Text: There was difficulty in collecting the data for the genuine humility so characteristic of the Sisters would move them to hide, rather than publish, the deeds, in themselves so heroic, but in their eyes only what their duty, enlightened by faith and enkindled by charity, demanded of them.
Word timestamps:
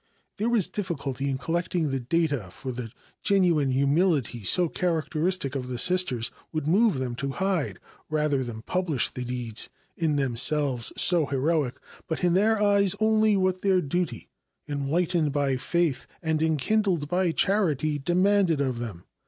There 0.37 0.49
was 0.49 0.67
difficulty 0.67 1.29
in 1.29 1.37
collecting 1.37 1.91
the 1.91 1.99
data 1.99 2.49
for 2.49 2.71
the 2.71 2.89
genuine 3.21 3.69
humility 3.69 4.43
so 4.43 4.67
characteristic 4.67 5.53
of 5.53 5.67
the 5.67 5.77
Sisters 5.77 6.31
would 6.51 6.67
move 6.67 6.97
them 6.97 7.13
to 7.17 7.33
hide, 7.33 7.77
rather 8.09 8.43
than 8.43 8.63
publish, 8.63 9.09
the 9.09 9.23
deeds, 9.23 9.69
in 9.95 10.15
themselves 10.15 10.91
so 10.97 11.27
heroic, 11.27 11.75
but 12.07 12.23
in 12.23 12.33
their 12.33 12.59
eyes 12.59 12.95
only 12.99 13.37
what 13.37 13.61
their 13.61 13.79
duty, 13.79 14.27
enlightened 14.67 15.31
by 15.33 15.55
faith 15.55 16.07
and 16.23 16.41
enkindled 16.41 17.07
by 17.07 17.31
charity, 17.31 17.99
demanded 17.99 18.59
of 18.59 18.79
them. 18.79 19.05